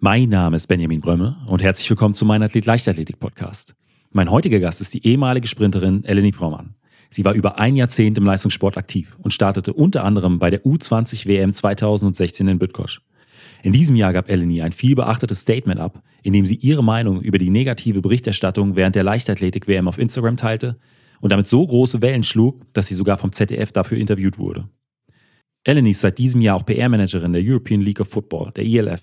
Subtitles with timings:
[0.00, 3.74] Mein Name ist Benjamin Brömme und herzlich willkommen zu meinem Athlet Leichtathletik Podcast.
[4.12, 6.76] Mein heutiger Gast ist die ehemalige Sprinterin Eleni Frommann.
[7.10, 11.26] Sie war über ein Jahrzehnt im Leistungssport aktiv und startete unter anderem bei der U20
[11.26, 13.02] WM 2016 in Bütkosch.
[13.64, 17.20] In diesem Jahr gab Eleni ein viel beachtetes Statement ab, in dem sie ihre Meinung
[17.20, 20.78] über die negative Berichterstattung während der Leichtathletik-WM auf Instagram teilte
[21.20, 24.68] und damit so große Wellen schlug, dass sie sogar vom ZDF dafür interviewt wurde.
[25.64, 29.02] Eleni ist seit diesem Jahr auch PR-Managerin der European League of Football, der ELF,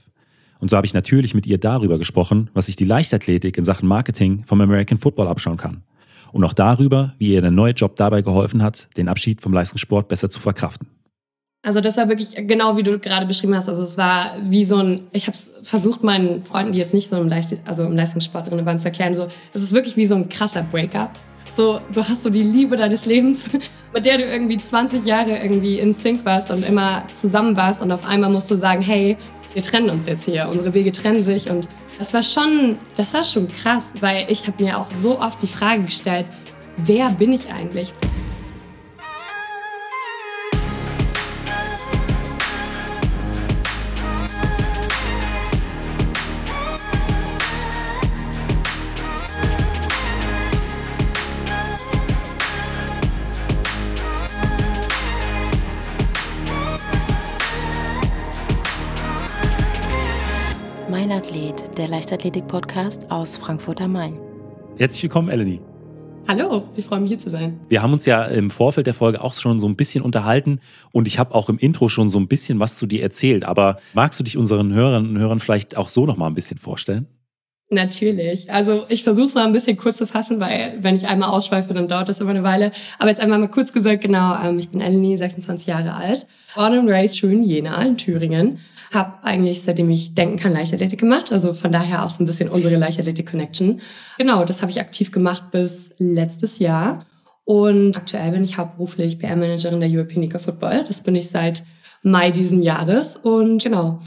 [0.59, 3.87] und so habe ich natürlich mit ihr darüber gesprochen, was sich die Leichtathletik in Sachen
[3.87, 5.83] Marketing vom American Football abschauen kann.
[6.31, 10.07] Und auch darüber, wie ihr der neue Job dabei geholfen hat, den Abschied vom Leistungssport
[10.07, 10.87] besser zu verkraften.
[11.65, 13.69] Also das war wirklich genau wie du gerade beschrieben hast.
[13.69, 17.09] Also es war wie so ein, ich habe es versucht meinen Freunden, die jetzt nicht
[17.09, 19.15] so im, Leicht, also im Leistungssport drin waren, zu erklären.
[19.15, 21.09] So, es ist wirklich wie so ein krasser Breakup.
[21.47, 23.49] So, du hast so die Liebe deines Lebens,
[23.93, 27.91] mit der du irgendwie 20 Jahre irgendwie in Sync warst und immer zusammen warst und
[27.91, 29.17] auf einmal musst du sagen, hey,
[29.55, 33.23] wir trennen uns jetzt hier, unsere Wege trennen sich und das war schon, das war
[33.23, 36.25] schon krass, weil ich habe mir auch so oft die Frage gestellt,
[36.77, 37.93] wer bin ich eigentlich?
[62.15, 64.17] Leichtathletik-Podcast aus Frankfurt am Main.
[64.77, 65.59] Herzlich willkommen, Eleni.
[66.29, 67.59] Hallo, ich freue mich hier zu sein.
[67.67, 70.61] Wir haben uns ja im Vorfeld der Folge auch schon so ein bisschen unterhalten
[70.93, 73.43] und ich habe auch im Intro schon so ein bisschen was zu dir erzählt.
[73.43, 76.57] Aber magst du dich unseren Hörern und Hörern vielleicht auch so noch mal ein bisschen
[76.57, 77.05] vorstellen?
[77.69, 78.49] Natürlich.
[78.49, 81.73] Also ich versuche es mal ein bisschen kurz zu fassen, weil wenn ich einmal ausschweife,
[81.73, 82.71] dann dauert das immer eine Weile.
[82.97, 86.79] Aber jetzt einmal mal kurz gesagt, genau, ähm, ich bin Eleni, 26 Jahre alt, born
[86.79, 88.59] and raised schön Jena in Thüringen
[88.93, 91.31] habe eigentlich, seitdem ich denken kann, Leichtathletik gemacht.
[91.31, 93.81] Also von daher auch so ein bisschen unsere Leichtathletik-Connection.
[94.17, 97.05] Genau, das habe ich aktiv gemacht bis letztes Jahr.
[97.43, 100.83] Und aktuell bin ich hauptberuflich PR-Managerin der European League of Football.
[100.87, 101.63] Das bin ich seit
[102.01, 103.17] Mai diesen Jahres.
[103.17, 103.99] Und genau,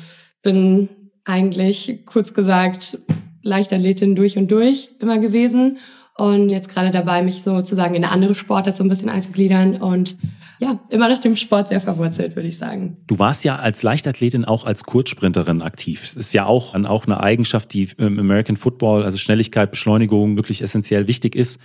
[0.42, 0.88] bin
[1.24, 2.98] eigentlich, kurz gesagt,
[3.42, 5.78] Leichtathletin durch und durch immer gewesen.
[6.16, 10.18] Und jetzt gerade dabei, mich sozusagen in eine andere Sportart so ein bisschen einzugliedern und
[10.60, 12.96] ja, immer nach dem Sport sehr verwurzelt, würde ich sagen.
[13.06, 16.02] Du warst ja als Leichtathletin auch als Kurzsprinterin aktiv.
[16.02, 20.62] Das ist ja auch, auch eine Eigenschaft, die im American Football, also Schnelligkeit, Beschleunigung wirklich
[20.62, 21.60] essentiell wichtig ist.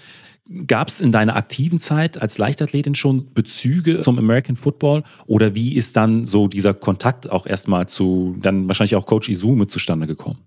[0.67, 5.75] Gab es in deiner aktiven Zeit als Leichtathletin schon Bezüge zum American Football oder wie
[5.75, 10.39] ist dann so dieser Kontakt auch erstmal zu dann wahrscheinlich auch Coach Izume zustande gekommen?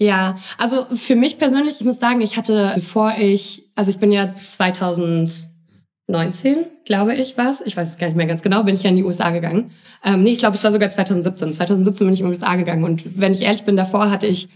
[0.00, 4.12] Ja, also für mich persönlich, ich muss sagen, ich hatte, bevor ich, also ich bin
[4.12, 5.57] ja 2000
[6.08, 7.60] 19, glaube ich, was.
[7.60, 9.70] Ich weiß es gar nicht mehr ganz genau, bin ich ja in die USA gegangen.
[10.04, 11.52] Ähm, nee, ich glaube, es war sogar 2017.
[11.52, 12.84] 2017 bin ich in die USA gegangen.
[12.84, 14.48] Und wenn ich ehrlich bin, davor hatte ich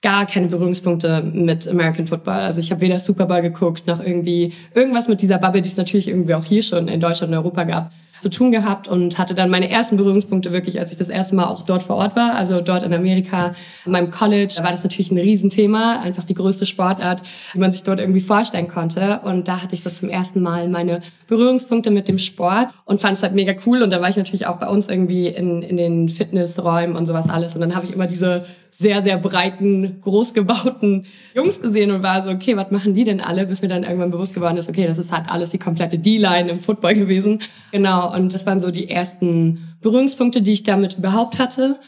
[0.00, 2.40] gar keine Berührungspunkte mit American Football.
[2.40, 5.76] Also ich habe weder Super Bowl geguckt, noch irgendwie irgendwas mit dieser Bubble, die es
[5.76, 7.92] natürlich irgendwie auch hier schon in Deutschland und Europa gab
[8.22, 11.46] zu tun gehabt und hatte dann meine ersten Berührungspunkte wirklich, als ich das erste Mal
[11.46, 13.52] auch dort vor Ort war, also dort in Amerika,
[13.84, 14.54] in meinem College.
[14.62, 17.22] War das natürlich ein Riesenthema, einfach die größte Sportart,
[17.52, 19.20] die man sich dort irgendwie vorstellen konnte.
[19.24, 23.16] Und da hatte ich so zum ersten Mal meine Berührungspunkte mit dem Sport und fand
[23.16, 23.82] es halt mega cool.
[23.82, 27.28] Und da war ich natürlich auch bei uns irgendwie in, in den Fitnessräumen und sowas
[27.28, 27.56] alles.
[27.56, 28.44] Und dann habe ich immer diese
[28.74, 31.04] sehr, sehr breiten, großgebauten
[31.34, 33.46] Jungs gesehen und war so, okay, was machen die denn alle?
[33.46, 36.50] Bis mir dann irgendwann bewusst geworden ist, okay, das ist halt alles die komplette D-Line
[36.50, 37.40] im Football gewesen.
[37.70, 41.78] Genau, und das waren so die ersten Berührungspunkte, die ich damit überhaupt hatte.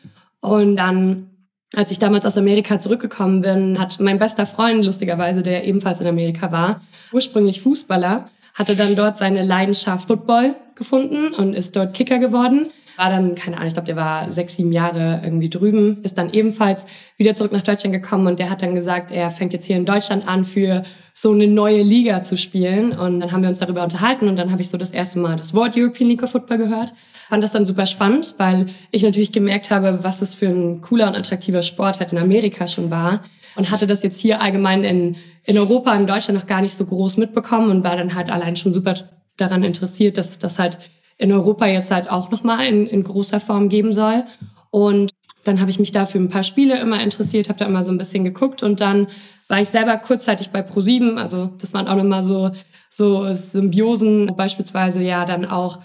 [0.41, 1.31] Und dann,
[1.75, 6.07] als ich damals aus Amerika zurückgekommen bin, hat mein bester Freund, lustigerweise, der ebenfalls in
[6.07, 6.81] Amerika war,
[7.13, 12.67] ursprünglich Fußballer, hatte dann dort seine Leidenschaft Football gefunden und ist dort Kicker geworden.
[12.97, 16.33] War dann, keine Ahnung, ich glaube, der war sechs, sieben Jahre irgendwie drüben, ist dann
[16.33, 19.77] ebenfalls wieder zurück nach Deutschland gekommen und der hat dann gesagt, er fängt jetzt hier
[19.77, 20.83] in Deutschland an, für
[21.13, 22.93] so eine neue Liga zu spielen.
[22.93, 25.37] Und dann haben wir uns darüber unterhalten und dann habe ich so das erste Mal
[25.37, 26.95] das Wort European League of Football gehört.
[27.29, 31.07] Fand das dann super spannend, weil ich natürlich gemerkt habe, was es für ein cooler
[31.07, 33.23] und attraktiver Sport halt in Amerika schon war
[33.57, 36.85] und hatte das jetzt hier allgemein in, in Europa, in Deutschland noch gar nicht so
[36.85, 38.95] groß mitbekommen und war dann halt allein schon super
[39.37, 40.79] daran interessiert, dass es das halt
[41.19, 44.25] in Europa jetzt halt auch nochmal in, in großer Form geben soll.
[44.71, 45.13] Und
[45.45, 47.93] dann habe ich mich da für ein paar Spiele immer interessiert, habe da immer so
[47.93, 49.07] ein bisschen geguckt und dann
[49.49, 52.51] war ich selber kurzzeitig bei Pro7, also das waren auch nochmal so,
[52.89, 55.81] so Symbiosen, beispielsweise ja dann auch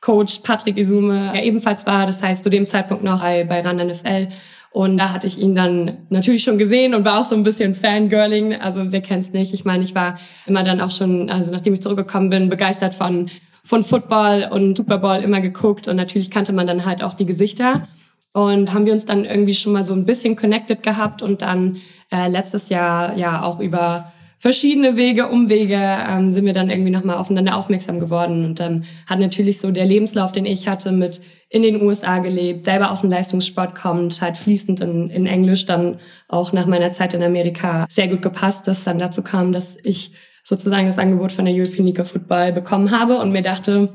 [0.00, 3.82] Coach Patrick Isume, der ebenfalls war, das heißt zu dem Zeitpunkt noch bei, bei Rand
[3.82, 4.28] NFL.
[4.70, 7.74] Und da hatte ich ihn dann natürlich schon gesehen und war auch so ein bisschen
[7.74, 8.54] Fangirling.
[8.54, 9.54] Also wer kennt's nicht?
[9.54, 13.30] Ich meine, ich war immer dann auch schon, also nachdem ich zurückgekommen bin, begeistert von
[13.64, 17.26] von Football und Super Bowl immer geguckt und natürlich kannte man dann halt auch die
[17.26, 17.88] Gesichter.
[18.32, 21.76] Und haben wir uns dann irgendwie schon mal so ein bisschen connected gehabt und dann
[22.10, 24.12] äh, letztes Jahr ja auch über
[24.44, 28.44] verschiedene Wege, Umwege ähm, sind wir dann irgendwie nochmal aufeinander aufmerksam geworden.
[28.44, 32.62] Und dann hat natürlich so der Lebenslauf, den ich hatte, mit in den USA gelebt,
[32.62, 37.14] selber aus dem Leistungssport kommt, halt fließend in, in Englisch, dann auch nach meiner Zeit
[37.14, 40.12] in Amerika sehr gut gepasst, dass dann dazu kam, dass ich
[40.44, 43.88] sozusagen das Angebot von der European League of Football bekommen habe und mir dachte,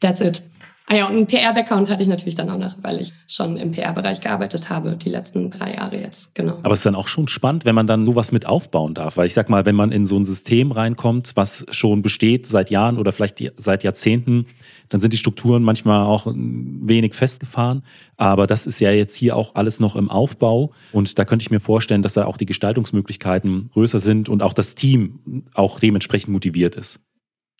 [0.00, 0.42] that's it.
[0.88, 3.72] Ah ja, und einen PR-Background hatte ich natürlich dann auch noch, weil ich schon im
[3.72, 6.60] PR-Bereich gearbeitet habe, die letzten drei Jahre jetzt, genau.
[6.62, 9.16] Aber es ist dann auch schon spannend, wenn man dann sowas mit aufbauen darf.
[9.16, 12.70] Weil ich sag mal, wenn man in so ein System reinkommt, was schon besteht seit
[12.70, 14.46] Jahren oder vielleicht seit Jahrzehnten,
[14.88, 17.82] dann sind die Strukturen manchmal auch wenig festgefahren.
[18.16, 20.70] Aber das ist ja jetzt hier auch alles noch im Aufbau.
[20.92, 24.52] Und da könnte ich mir vorstellen, dass da auch die Gestaltungsmöglichkeiten größer sind und auch
[24.52, 27.00] das Team auch dementsprechend motiviert ist.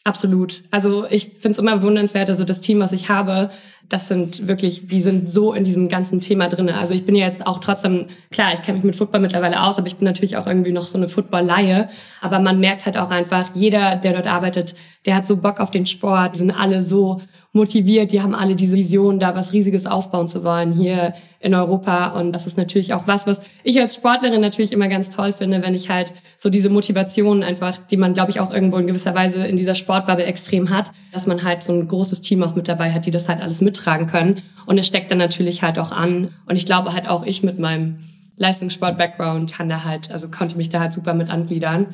[0.07, 0.63] Absolut.
[0.71, 3.51] Also ich finde es immer bewundernswert, also das Team, was ich habe,
[3.89, 6.71] das sind wirklich, die sind so in diesem ganzen Thema drin.
[6.71, 9.81] Also ich bin ja jetzt auch trotzdem, klar, ich kenne mich mit Football mittlerweile aus,
[9.81, 11.89] aber ich bin natürlich auch irgendwie noch so eine Football-Laie.
[12.21, 14.77] Aber man merkt halt auch einfach, jeder, der dort arbeitet,
[15.07, 17.21] der hat so Bock auf den Sport, die sind alle so
[17.57, 22.19] motiviert, die haben alle diese Vision, da was Riesiges aufbauen zu wollen hier in Europa.
[22.19, 25.63] Und das ist natürlich auch was, was ich als Sportlerin natürlich immer ganz toll finde,
[25.63, 29.15] wenn ich halt so diese Motivation einfach, die man, glaube ich, auch irgendwo in gewisser
[29.15, 32.69] Weise in dieser Sportbubble extrem hat, dass man halt so ein großes Team auch mit
[32.69, 34.43] dabei hat, die das halt alles mittragen können.
[34.67, 36.29] Und es steckt dann natürlich halt auch an.
[36.47, 37.97] Und ich glaube halt auch ich mit meinem
[38.37, 41.87] Leistungssport-Background kann da halt, also konnte mich da halt super mit angliedern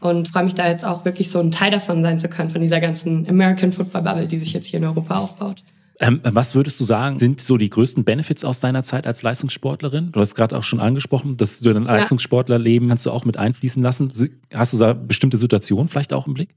[0.00, 2.60] und freue mich da jetzt auch wirklich so ein Teil davon sein zu können, von
[2.60, 5.64] dieser ganzen American Football Bubble, die sich jetzt hier in Europa aufbaut.
[5.98, 10.12] Ähm, was würdest du sagen, sind so die größten Benefits aus deiner Zeit als Leistungssportlerin?
[10.12, 11.96] Du hast gerade auch schon angesprochen, dass du dein ja.
[11.96, 14.12] Leistungssportlerleben kannst du auch mit einfließen lassen.
[14.52, 16.50] Hast du da bestimmte Situationen vielleicht auch im Blick?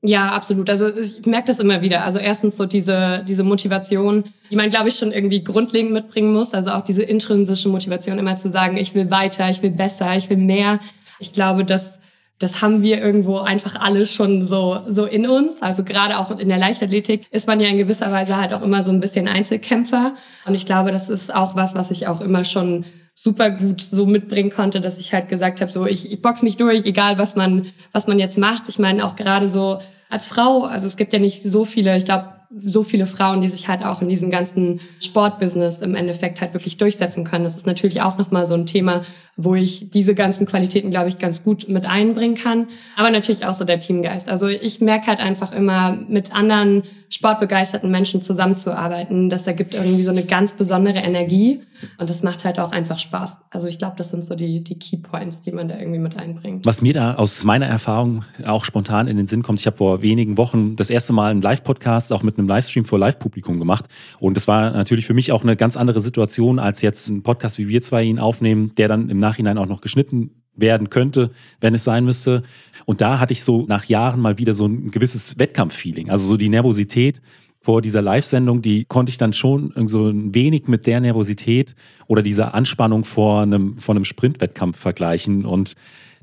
[0.00, 0.70] Ja, absolut.
[0.70, 2.04] Also ich merke das immer wieder.
[2.04, 6.54] Also erstens so diese, diese Motivation, die man, glaube ich, schon irgendwie grundlegend mitbringen muss.
[6.54, 10.30] Also auch diese intrinsische Motivation, immer zu sagen, ich will weiter, ich will besser, ich
[10.30, 10.78] will mehr.
[11.18, 11.98] Ich glaube, dass
[12.38, 15.60] das haben wir irgendwo einfach alle schon so, so in uns.
[15.60, 18.82] Also gerade auch in der Leichtathletik ist man ja in gewisser Weise halt auch immer
[18.82, 20.14] so ein bisschen Einzelkämpfer.
[20.46, 24.06] Und ich glaube, das ist auch was, was ich auch immer schon super gut so
[24.06, 27.34] mitbringen konnte, dass ich halt gesagt habe, so ich, ich box mich durch, egal was
[27.34, 28.68] man, was man jetzt macht.
[28.68, 32.04] Ich meine auch gerade so als Frau, also es gibt ja nicht so viele, ich
[32.04, 36.54] glaube, so viele Frauen, die sich halt auch in diesem ganzen Sportbusiness im Endeffekt halt
[36.54, 37.44] wirklich durchsetzen können.
[37.44, 39.02] Das ist natürlich auch nochmal so ein Thema,
[39.36, 42.68] wo ich diese ganzen Qualitäten, glaube ich, ganz gut mit einbringen kann.
[42.96, 44.30] Aber natürlich auch so der Teamgeist.
[44.30, 49.30] Also ich merke halt einfach immer mit anderen sportbegeisterten Menschen zusammenzuarbeiten.
[49.30, 51.62] Das ergibt irgendwie so eine ganz besondere Energie
[51.98, 53.46] und das macht halt auch einfach Spaß.
[53.50, 56.16] Also ich glaube, das sind so die, die Key Points, die man da irgendwie mit
[56.16, 56.66] einbringt.
[56.66, 60.02] Was mir da aus meiner Erfahrung auch spontan in den Sinn kommt, ich habe vor
[60.02, 63.86] wenigen Wochen das erste Mal einen Live-Podcast auch mit einem Livestream vor Live-Publikum gemacht
[64.18, 67.58] und das war natürlich für mich auch eine ganz andere Situation als jetzt ein Podcast,
[67.58, 71.74] wie wir zwei ihn aufnehmen, der dann im Nachhinein auch noch geschnitten werden könnte, wenn
[71.74, 72.42] es sein müsste.
[72.84, 76.10] Und da hatte ich so nach Jahren mal wieder so ein gewisses Wettkampffeeling.
[76.10, 77.20] Also so die Nervosität
[77.60, 81.74] vor dieser Live-Sendung, die konnte ich dann schon so ein wenig mit der Nervosität
[82.06, 85.44] oder dieser Anspannung vor einem, vor einem Sprintwettkampf vergleichen.
[85.44, 85.74] Und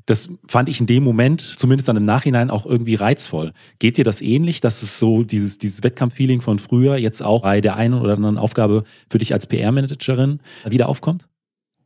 [0.06, 3.52] das fand ich in dem Moment, zumindest dann im Nachhinein, auch irgendwie reizvoll.
[3.78, 7.60] Geht dir das ähnlich, dass es so dieses, dieses Wettkampffeeling von früher jetzt auch bei
[7.60, 11.28] der einen oder anderen Aufgabe für dich als PR-Managerin wieder aufkommt?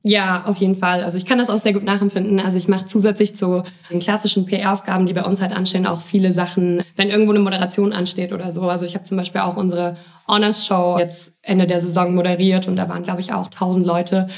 [0.03, 1.05] Ja, auf jeden Fall.
[1.05, 2.41] Also ich kann das auch sehr gut nachempfinden.
[2.41, 6.33] Also ich mache zusätzlich zu den klassischen PR-Aufgaben, die bei uns halt anstehen, auch viele
[6.33, 8.63] Sachen, wenn irgendwo eine Moderation ansteht oder so.
[8.63, 12.77] Also ich habe zum Beispiel auch unsere Honors Show jetzt Ende der Saison moderiert und
[12.77, 14.29] da waren, glaube ich, auch tausend Leute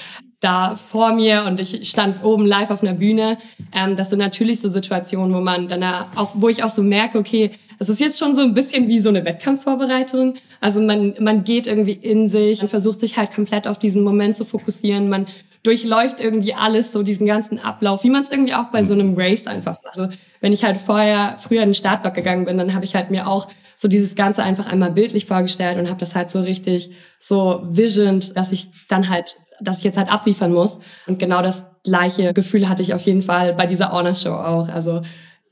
[0.41, 3.39] da vor mir und ich stand oben live auf einer Bühne.
[3.73, 5.85] Ähm, das sind natürlich so Situationen, wo man dann
[6.17, 8.99] auch, wo ich auch so merke, okay, es ist jetzt schon so ein bisschen wie
[8.99, 10.35] so eine Wettkampfvorbereitung.
[10.61, 14.35] Also man, man geht irgendwie in sich und versucht sich halt komplett auf diesen Moment
[14.35, 15.09] zu fokussieren.
[15.09, 15.27] Man
[15.63, 19.15] durchläuft irgendwie alles, so diesen ganzen Ablauf, wie man es irgendwie auch bei so einem
[19.17, 19.99] Race einfach macht.
[19.99, 20.09] Also
[20.41, 23.29] wenn ich halt vorher, früher in den Startblock gegangen bin, dann habe ich halt mir
[23.29, 27.63] auch so dieses Ganze einfach einmal bildlich vorgestellt und habe das halt so richtig so
[27.65, 30.81] visioned, dass ich dann halt dass ich jetzt halt abliefern muss.
[31.07, 34.69] Und genau das gleiche Gefühl hatte ich auf jeden Fall bei dieser Honors Show auch.
[34.69, 35.03] Also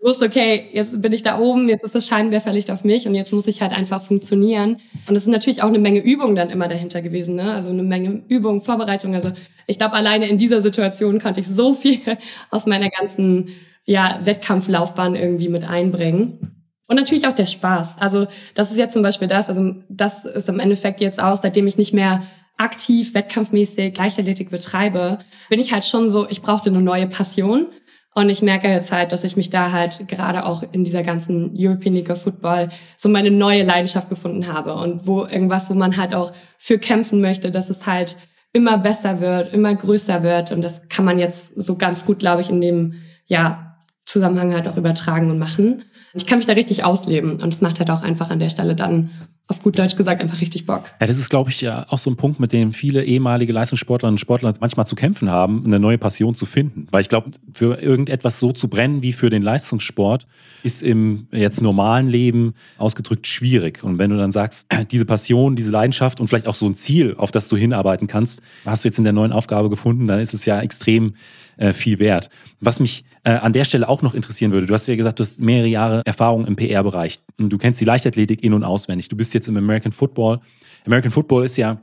[0.01, 3.33] wusste, okay, jetzt bin ich da oben, jetzt ist das Scheinwerferlicht auf mich und jetzt
[3.33, 4.79] muss ich halt einfach funktionieren.
[5.07, 7.53] Und es ist natürlich auch eine Menge Übung dann immer dahinter gewesen, ne?
[7.53, 9.15] Also eine Menge Übung, Vorbereitung.
[9.15, 9.31] Also
[9.67, 12.01] ich glaube, alleine in dieser Situation konnte ich so viel
[12.51, 13.51] aus meiner ganzen
[13.85, 16.61] ja, Wettkampflaufbahn irgendwie mit einbringen.
[16.89, 17.97] Und natürlich auch der Spaß.
[17.99, 21.67] Also das ist jetzt zum Beispiel das, also das ist im Endeffekt jetzt auch, seitdem
[21.67, 22.23] ich nicht mehr
[22.57, 27.69] aktiv, wettkampfmäßig Leichtathletik betreibe, bin ich halt schon so, ich brauchte eine neue Passion.
[28.15, 31.55] Und ich merke jetzt halt, dass ich mich da halt gerade auch in dieser ganzen
[31.57, 35.97] European League of Football so meine neue Leidenschaft gefunden habe und wo irgendwas, wo man
[35.97, 38.17] halt auch für kämpfen möchte, dass es halt
[38.53, 40.51] immer besser wird, immer größer wird.
[40.51, 42.95] Und das kann man jetzt so ganz gut, glaube ich, in dem
[43.27, 45.85] ja, Zusammenhang halt auch übertragen und machen.
[46.15, 48.75] Ich kann mich da richtig ausleben und es macht halt auch einfach an der Stelle
[48.75, 49.11] dann
[49.51, 50.85] auf gut Deutsch gesagt einfach richtig Bock.
[51.01, 54.15] Ja, das ist, glaube ich, ja auch so ein Punkt, mit dem viele ehemalige Leistungssportlerinnen
[54.15, 56.87] und Sportler manchmal zu kämpfen haben, eine neue Passion zu finden.
[56.91, 60.27] Weil ich glaube, für irgendetwas so zu brennen wie für den Leistungssport
[60.63, 63.83] ist im jetzt normalen Leben ausgedrückt schwierig.
[63.83, 67.15] Und wenn du dann sagst, diese Passion, diese Leidenschaft und vielleicht auch so ein Ziel,
[67.17, 70.35] auf das du hinarbeiten kannst, hast du jetzt in der neuen Aufgabe gefunden, dann ist
[70.35, 71.15] es ja extrem
[71.61, 72.31] äh, viel wert.
[72.61, 75.23] Was mich äh, an der Stelle auch noch interessieren würde, du hast ja gesagt, du
[75.23, 77.21] hast mehrere Jahre Erfahrung im PR-Bereich.
[77.37, 79.09] Du kennst die Leichtathletik in- und auswendig.
[79.09, 80.41] Du bist jetzt im American Football.
[80.87, 81.81] American Football ist ja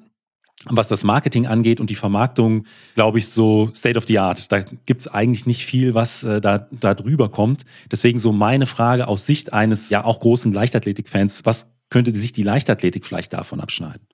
[0.66, 2.66] was das Marketing angeht und die Vermarktung,
[2.96, 4.52] glaube ich, so State of the Art.
[4.52, 7.64] Da gibt es eigentlich nicht viel, was äh, da, da drüber kommt.
[7.92, 12.44] Deswegen so meine Frage aus Sicht eines ja auch großen Leichtathletik-Fans, was könnte sich die
[12.44, 14.08] Leichtathletik vielleicht davon abschneiden?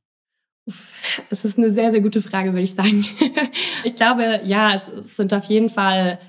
[1.29, 3.05] Es ist eine sehr, sehr gute Frage, würde ich sagen.
[3.83, 6.19] ich glaube, ja, es sind auf jeden Fall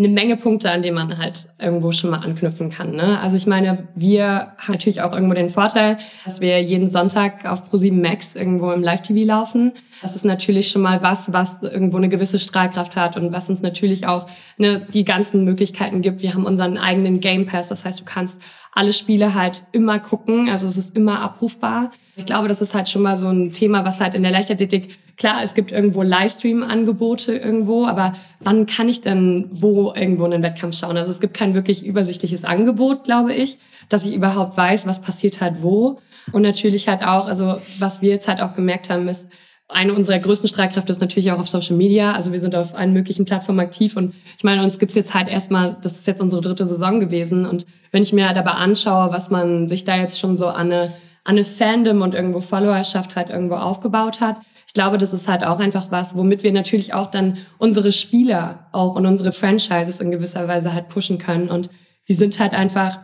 [0.00, 2.92] eine Menge Punkte, an denen man halt irgendwo schon mal anknüpfen kann.
[2.92, 3.20] Ne?
[3.20, 7.68] Also ich meine, wir haben natürlich auch irgendwo den Vorteil, dass wir jeden Sonntag auf
[7.68, 9.72] ProSieben Max irgendwo im Live-TV laufen.
[10.00, 13.60] Das ist natürlich schon mal was, was irgendwo eine gewisse Strahlkraft hat und was uns
[13.60, 14.26] natürlich auch
[14.56, 16.22] ne, die ganzen Möglichkeiten gibt.
[16.22, 18.40] Wir haben unseren eigenen Game Pass, das heißt, du kannst
[18.72, 21.90] alle Spiele halt immer gucken, also es ist immer abrufbar.
[22.16, 24.96] Ich glaube, das ist halt schon mal so ein Thema, was halt in der Leichtathletik,
[25.20, 30.76] klar, es gibt irgendwo Livestream-Angebote irgendwo, aber wann kann ich denn wo irgendwo einen Wettkampf
[30.76, 30.96] schauen?
[30.96, 33.58] Also es gibt kein wirklich übersichtliches Angebot, glaube ich,
[33.88, 36.00] dass ich überhaupt weiß, was passiert halt wo.
[36.32, 39.30] Und natürlich halt auch, also was wir jetzt halt auch gemerkt haben, ist,
[39.68, 42.12] eine unserer größten Streitkräfte ist natürlich auch auf Social Media.
[42.12, 45.28] Also wir sind auf allen möglichen Plattformen aktiv und ich meine, uns gibt's jetzt halt
[45.28, 49.12] erstmal, das ist jetzt unsere dritte Saison gewesen und wenn ich mir halt aber anschaue,
[49.12, 50.92] was man sich da jetzt schon so an eine
[51.24, 54.36] an eine Fandom und irgendwo Followerschaft halt irgendwo aufgebaut hat.
[54.70, 58.68] Ich glaube, das ist halt auch einfach was, womit wir natürlich auch dann unsere Spieler
[58.70, 61.48] auch und unsere Franchises in gewisser Weise halt pushen können.
[61.48, 61.70] Und
[62.06, 63.00] die sind halt einfach,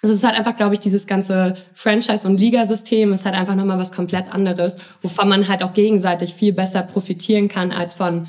[0.00, 3.80] es ist halt einfach, glaube ich, dieses ganze Franchise- und Ligasystem ist halt einfach nochmal
[3.80, 8.28] was komplett anderes, wovon man halt auch gegenseitig viel besser profitieren kann als von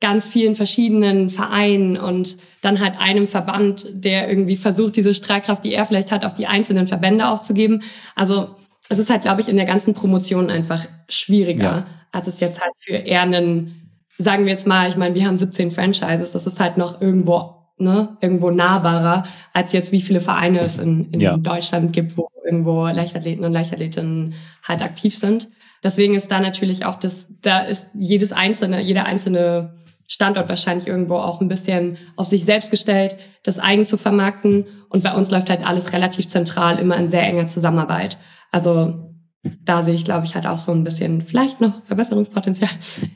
[0.00, 5.74] ganz vielen verschiedenen Vereinen und dann halt einem Verband, der irgendwie versucht, diese Streitkraft, die
[5.74, 7.82] er vielleicht hat, auf die einzelnen Verbände aufzugeben.
[8.14, 8.54] Also
[8.90, 11.86] es ist halt, glaube ich, in der ganzen Promotion einfach schwieriger, ja.
[12.10, 15.38] als es jetzt halt für eher einen, sagen wir jetzt mal, ich meine, wir haben
[15.38, 20.58] 17 Franchises, das ist halt noch irgendwo, ne, irgendwo nahbarer, als jetzt wie viele Vereine
[20.58, 21.36] es in, in ja.
[21.36, 24.34] Deutschland gibt, wo irgendwo Leichtathleten und Leichtathletinnen
[24.66, 25.48] halt aktiv sind.
[25.84, 29.74] Deswegen ist da natürlich auch das, da ist jedes einzelne, jeder einzelne
[30.12, 34.66] Standort wahrscheinlich irgendwo auch ein bisschen auf sich selbst gestellt, das eigen zu vermarkten.
[34.88, 38.18] Und bei uns läuft halt alles relativ zentral, immer in sehr enger Zusammenarbeit.
[38.50, 39.10] Also
[39.64, 42.68] da sehe ich, glaube ich, halt auch so ein bisschen vielleicht noch Verbesserungspotenzial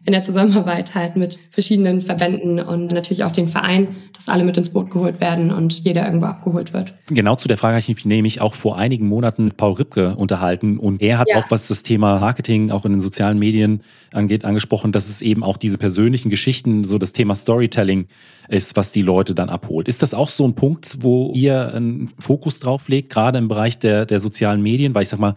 [0.06, 4.56] in der Zusammenarbeit halt mit verschiedenen Verbänden und natürlich auch den Verein, dass alle mit
[4.56, 6.94] ins Boot geholt werden und jeder irgendwo abgeholt wird.
[7.08, 10.16] Genau zu der Frage habe ich mich nämlich auch vor einigen Monaten mit Paul Ripke
[10.16, 11.38] unterhalten und er hat ja.
[11.38, 13.82] auch, was das Thema Marketing auch in den sozialen Medien
[14.14, 18.06] angeht, angesprochen, dass es eben auch diese persönlichen Geschichten, so das Thema Storytelling
[18.48, 19.88] ist, was die Leute dann abholt.
[19.88, 23.78] Ist das auch so ein Punkt, wo ihr einen Fokus drauf legt, gerade im Bereich
[23.78, 24.94] der, der sozialen Medien?
[24.94, 25.34] Weil ich sag mal,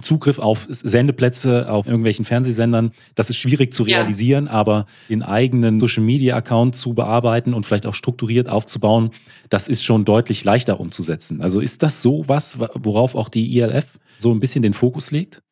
[0.00, 4.52] Zugriff auf Sendeplätze auf irgendwelchen Fernsehsendern, das ist schwierig zu realisieren, ja.
[4.52, 9.10] aber den eigenen Social Media Account zu bearbeiten und vielleicht auch strukturiert aufzubauen,
[9.48, 11.40] das ist schon deutlich leichter umzusetzen.
[11.40, 15.42] Also ist das so was, worauf auch die ILF so ein bisschen den Fokus legt?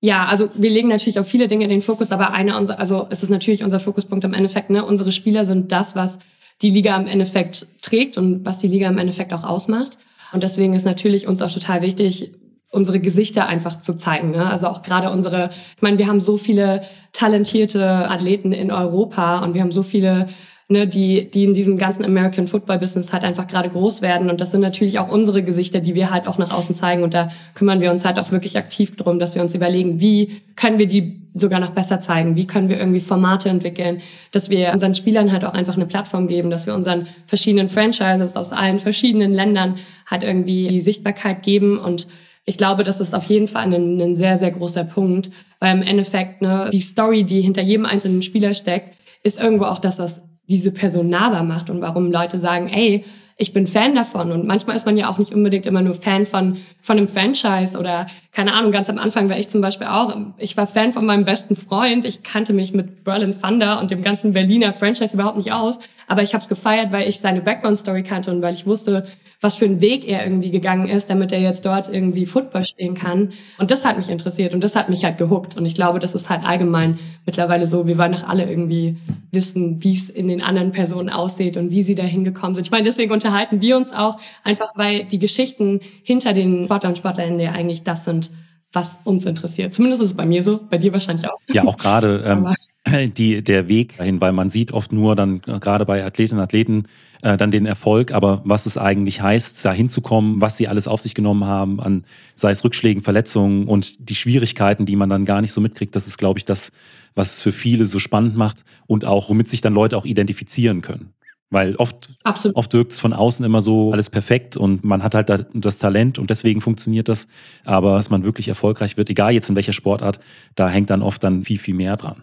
[0.00, 3.22] Ja, also wir legen natürlich auf viele Dinge den Fokus, aber einer unserer, also es
[3.22, 4.84] ist natürlich unser Fokuspunkt im Endeffekt, ne?
[4.84, 6.18] Unsere Spieler sind das, was
[6.62, 9.98] die Liga im Endeffekt trägt und was die Liga im Endeffekt auch ausmacht.
[10.32, 12.32] Und deswegen ist natürlich uns auch total wichtig,
[12.70, 14.32] unsere Gesichter einfach zu zeigen.
[14.32, 14.48] Ne?
[14.50, 19.54] Also auch gerade unsere, ich meine, wir haben so viele talentierte Athleten in Europa und
[19.54, 20.26] wir haben so viele
[20.68, 24.30] ne, die, die in diesem ganzen American Football Business halt einfach gerade groß werden.
[24.30, 27.02] Und das sind natürlich auch unsere Gesichter, die wir halt auch nach außen zeigen.
[27.02, 30.42] Und da kümmern wir uns halt auch wirklich aktiv drum, dass wir uns überlegen, wie
[30.56, 32.34] können wir die sogar noch besser zeigen?
[32.34, 34.00] Wie können wir irgendwie Formate entwickeln,
[34.32, 38.36] dass wir unseren Spielern halt auch einfach eine Plattform geben, dass wir unseren verschiedenen Franchises
[38.36, 42.08] aus allen verschiedenen Ländern halt irgendwie die Sichtbarkeit geben und
[42.48, 45.82] ich glaube, das ist auf jeden Fall ein, ein sehr, sehr großer Punkt, weil im
[45.82, 48.94] Endeffekt ne, die Story, die hinter jedem einzelnen Spieler steckt,
[49.24, 53.04] ist irgendwo auch das, was diese Person nahbar macht und warum Leute sagen, ey,
[53.38, 54.32] ich bin Fan davon.
[54.32, 57.78] Und manchmal ist man ja auch nicht unbedingt immer nur Fan von, von einem Franchise
[57.78, 61.06] oder keine Ahnung, ganz am Anfang war ich zum Beispiel auch, ich war Fan von
[61.06, 62.04] meinem besten Freund.
[62.04, 65.78] Ich kannte mich mit Berlin Thunder und dem ganzen Berliner Franchise überhaupt nicht aus.
[66.06, 69.06] Aber ich habe es gefeiert, weil ich seine Background-Story kannte und weil ich wusste,
[69.40, 72.94] was für einen Weg er irgendwie gegangen ist, damit er jetzt dort irgendwie Football spielen
[72.94, 73.32] kann.
[73.58, 75.56] Und das hat mich interessiert und das hat mich halt gehuckt.
[75.56, 77.86] Und ich glaube, das ist halt allgemein mittlerweile so.
[77.86, 78.96] Wir wollen alle irgendwie
[79.32, 82.66] wissen, wie es in den anderen Personen aussieht und wie sie da hingekommen sind.
[82.66, 86.98] Ich meine, deswegen unterhalten wir uns auch einfach, weil die Geschichten hinter den Sportlern und
[86.98, 88.30] Sportlerinnen ja eigentlich das sind,
[88.72, 89.74] was uns interessiert.
[89.74, 91.38] Zumindest ist es bei mir so, bei dir wahrscheinlich auch.
[91.48, 92.54] Ja, auch gerade
[92.86, 96.38] ähm, die, der Weg dahin, weil man sieht oft nur dann äh, gerade bei Athletinnen
[96.38, 96.84] und Athleten
[97.22, 101.00] äh, dann den Erfolg, aber was es eigentlich heißt, da hinzukommen, was sie alles auf
[101.00, 102.04] sich genommen haben, an
[102.36, 106.06] sei es Rückschlägen, Verletzungen und die Schwierigkeiten, die man dann gar nicht so mitkriegt, das
[106.06, 106.70] ist, glaube ich, das,
[107.14, 110.82] was es für viele so spannend macht und auch, womit sich dann Leute auch identifizieren
[110.82, 111.15] können.
[111.50, 112.08] Weil oft,
[112.54, 116.18] oft wirkt es von außen immer so alles perfekt und man hat halt das Talent
[116.18, 117.28] und deswegen funktioniert das.
[117.64, 120.18] Aber dass man wirklich erfolgreich wird, egal jetzt in welcher Sportart,
[120.56, 122.22] da hängt dann oft dann viel, viel mehr dran.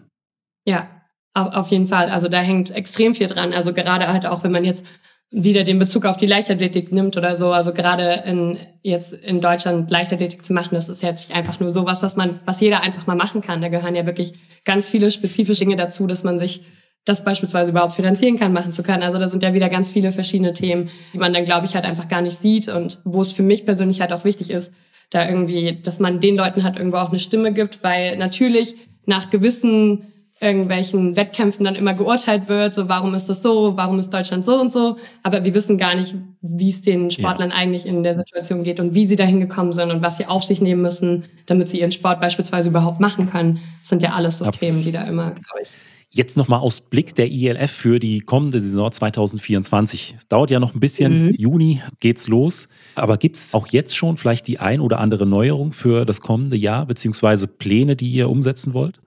[0.66, 0.88] Ja,
[1.32, 2.10] auf jeden Fall.
[2.10, 3.54] Also da hängt extrem viel dran.
[3.54, 4.86] Also gerade halt auch, wenn man jetzt
[5.30, 7.52] wieder den Bezug auf die Leichtathletik nimmt oder so.
[7.52, 12.02] Also gerade in, jetzt in Deutschland Leichtathletik zu machen, das ist jetzt einfach nur sowas,
[12.02, 13.60] was man, was jeder einfach mal machen kann.
[13.60, 16.62] Da gehören ja wirklich ganz viele spezifische Dinge dazu, dass man sich
[17.04, 19.02] das beispielsweise überhaupt finanzieren kann, machen zu können.
[19.02, 21.84] Also da sind ja wieder ganz viele verschiedene Themen, die man dann, glaube ich, halt
[21.84, 24.72] einfach gar nicht sieht und wo es für mich persönlich halt auch wichtig ist,
[25.10, 29.28] da irgendwie, dass man den Leuten halt irgendwo auch eine Stimme gibt, weil natürlich nach
[29.28, 30.13] gewissen
[30.44, 34.60] irgendwelchen Wettkämpfen dann immer geurteilt wird, so warum ist das so, warum ist Deutschland so
[34.60, 37.56] und so, aber wir wissen gar nicht, wie es den Sportlern ja.
[37.56, 40.44] eigentlich in der Situation geht und wie sie dahin gekommen sind und was sie auf
[40.44, 43.60] sich nehmen müssen, damit sie ihren Sport beispielsweise überhaupt machen können.
[43.80, 44.72] Das sind ja alles so Absolut.
[44.72, 45.70] Themen, die da immer, glaube ich.
[46.16, 50.14] Jetzt nochmal aus Blick der ILF für die kommende Saison 2024.
[50.16, 51.26] Es dauert ja noch ein bisschen.
[51.26, 51.34] Mhm.
[51.36, 52.68] Juni geht's los.
[52.94, 56.56] Aber gibt es auch jetzt schon vielleicht die ein oder andere Neuerung für das kommende
[56.56, 59.00] Jahr, beziehungsweise Pläne, die ihr umsetzen wollt?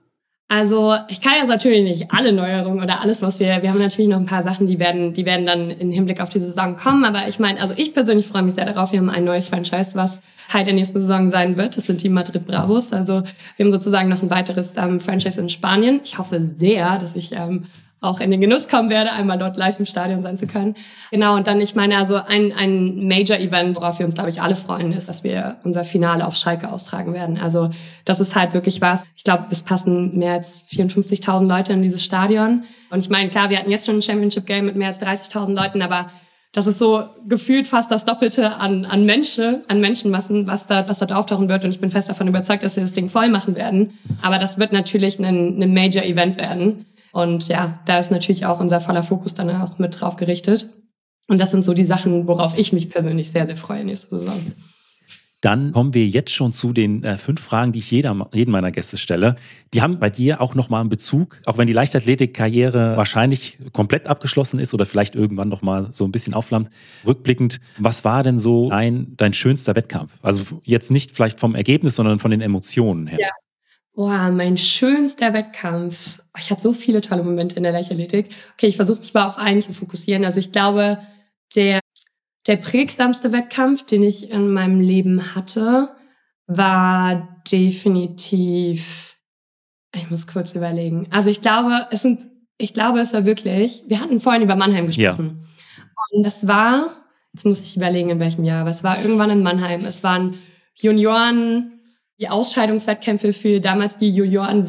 [0.50, 4.08] Also ich kann jetzt natürlich nicht alle Neuerungen oder alles, was wir, wir haben natürlich
[4.08, 7.04] noch ein paar Sachen, die werden, die werden dann im Hinblick auf die Saison kommen.
[7.04, 8.92] Aber ich meine, also ich persönlich freue mich sehr darauf.
[8.92, 11.76] Wir haben ein neues Franchise, was halt in der nächsten Saison sein wird.
[11.76, 12.94] Das sind die Madrid Bravos.
[12.94, 13.22] Also
[13.56, 16.00] wir haben sozusagen noch ein weiteres ähm, Franchise in Spanien.
[16.02, 17.66] Ich hoffe sehr, dass ich ähm,
[18.00, 20.74] auch in den Genuss kommen werde, einmal dort live im Stadion sein zu können.
[21.10, 24.54] Genau, und dann, ich meine, also ein, ein Major-Event, worauf wir uns, glaube ich, alle
[24.54, 27.38] freuen, ist, dass wir unser Finale auf Schalke austragen werden.
[27.38, 27.70] Also
[28.04, 29.04] das ist halt wirklich was.
[29.16, 32.64] Ich glaube, es passen mehr als 54.000 Leute in dieses Stadion.
[32.90, 35.82] Und ich meine, klar, wir hatten jetzt schon ein Championship-Game mit mehr als 30.000 Leuten,
[35.82, 36.06] aber
[36.52, 40.98] das ist so gefühlt fast das Doppelte an, an Menschen, an Menschenmassen, was da, was
[40.98, 41.64] dort auftauchen wird.
[41.64, 43.92] Und ich bin fest davon überzeugt, dass wir das Ding voll machen werden.
[44.22, 46.86] Aber das wird natürlich ein, ein Major-Event werden.
[47.12, 50.68] Und ja, da ist natürlich auch unser voller Fokus dann auch mit drauf gerichtet.
[51.28, 54.40] Und das sind so die Sachen, worauf ich mich persönlich sehr, sehr freue nächste Saison.
[55.40, 58.72] Dann kommen wir jetzt schon zu den äh, fünf Fragen, die ich jeder, jeden meiner
[58.72, 59.36] Gäste stelle.
[59.72, 64.58] Die haben bei dir auch nochmal einen Bezug, auch wenn die Leichtathletik-Karriere wahrscheinlich komplett abgeschlossen
[64.58, 66.70] ist oder vielleicht irgendwann nochmal so ein bisschen aufflammt.
[67.06, 70.12] Rückblickend, was war denn so dein, dein schönster Wettkampf?
[70.22, 73.20] Also jetzt nicht vielleicht vom Ergebnis, sondern von den Emotionen her.
[73.20, 73.28] Ja.
[73.98, 76.22] Boah, mein schönster Wettkampf.
[76.38, 78.28] Ich hatte so viele tolle Momente in der Leichtathletik.
[78.52, 80.24] Okay, ich versuche mich mal auf einen zu fokussieren.
[80.24, 80.98] Also ich glaube,
[81.56, 81.80] der,
[82.46, 85.88] der prägsamste Wettkampf, den ich in meinem Leben hatte,
[86.46, 89.16] war definitiv,
[89.92, 91.08] ich muss kurz überlegen.
[91.10, 92.24] Also ich glaube, es sind,
[92.56, 95.40] ich glaube, es war wirklich, wir hatten vorhin über Mannheim gesprochen.
[95.40, 95.86] Ja.
[96.12, 96.86] Und das war,
[97.32, 99.84] jetzt muss ich überlegen, in welchem Jahr, aber es war irgendwann in Mannheim.
[99.84, 100.38] Es waren
[100.76, 101.77] Junioren,
[102.18, 104.66] die Ausscheidungswettkämpfe für damals die Junioren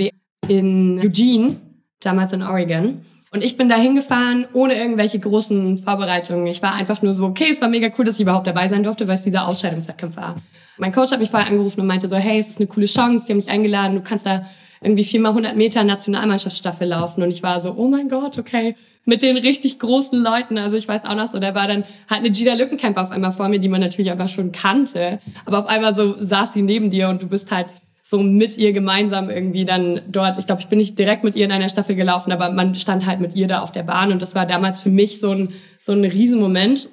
[0.47, 1.57] in Eugene,
[1.99, 3.01] damals in Oregon.
[3.31, 6.47] Und ich bin da hingefahren ohne irgendwelche großen Vorbereitungen.
[6.47, 8.83] Ich war einfach nur so, okay, es war mega cool, dass ich überhaupt dabei sein
[8.83, 10.35] durfte, weil es dieser Ausscheidungswettkampf war.
[10.77, 13.25] Mein Coach hat mich vorher angerufen und meinte so, hey, es ist eine coole Chance,
[13.27, 14.45] die haben mich eingeladen, du kannst da
[14.81, 19.21] irgendwie viermal 100 Meter Nationalmannschaftsstaffel laufen und ich war so, oh mein Gott, okay, mit
[19.21, 20.57] den richtig großen Leuten.
[20.57, 23.31] Also ich weiß auch noch so, da war dann halt eine Gina Lückenkamp auf einmal
[23.31, 26.89] vor mir, die man natürlich einfach schon kannte, aber auf einmal so saß sie neben
[26.89, 27.67] dir und du bist halt
[28.01, 30.37] so mit ihr gemeinsam irgendwie dann dort.
[30.37, 33.05] Ich glaube, ich bin nicht direkt mit ihr in einer Staffel gelaufen, aber man stand
[33.05, 35.49] halt mit ihr da auf der Bahn und das war damals für mich so ein
[35.79, 36.89] so ein Riesenmoment.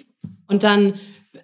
[0.49, 0.95] Und dann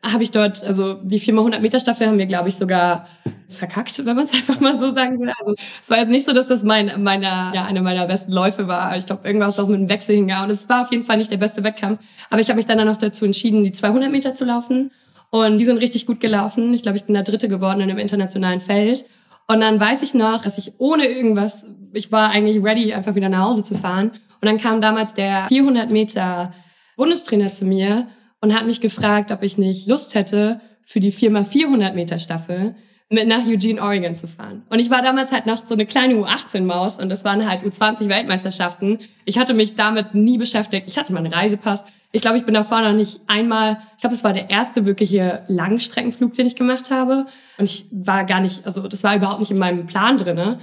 [0.05, 3.07] habe ich dort, also die 4x100 Meter Staffel haben wir, glaube ich, sogar
[3.49, 5.33] verkackt, wenn man es einfach mal so sagen will.
[5.39, 8.69] Also es war jetzt nicht so, dass das mein, meiner, ja, eine meiner besten Läufe
[8.69, 8.97] war.
[8.97, 10.51] Ich glaube, irgendwas auch mit einem Wechsel hingehauen.
[10.51, 12.01] Es war auf jeden Fall nicht der beste Wettkampf.
[12.31, 14.91] Aber ich habe mich dann, noch dazu entschieden, die 200 Meter zu laufen.
[15.31, 16.75] Und die sind richtig gut gelaufen.
[16.75, 19.05] Ich glaube, ich bin der Dritte geworden in einem internationalen Feld.
[19.47, 23.29] Und dann weiß ich noch, dass ich ohne irgendwas, ich war eigentlich ready, einfach wieder
[23.29, 24.11] nach Hause zu fahren.
[24.41, 26.53] Und dann kam damals der 400 Meter
[26.97, 28.07] Bundestrainer zu mir
[28.43, 32.75] und hat mich gefragt, ob ich nicht Lust hätte, für die Firma 400 Meter Staffel
[33.09, 34.63] mit nach Eugene, Oregon zu fahren.
[34.71, 38.99] Und ich war damals halt noch so eine kleine U18-Maus und das waren halt U20-Weltmeisterschaften.
[39.27, 40.87] Ich hatte mich damit nie beschäftigt.
[40.89, 41.85] Ich hatte meinen Reisepass.
[42.11, 45.45] Ich glaube, ich bin davor noch nicht einmal, ich glaube, das war der erste wirkliche
[45.49, 47.27] Langstreckenflug, den ich gemacht habe.
[47.59, 50.61] Und ich war gar nicht, also das war überhaupt nicht in meinem Plan drinne.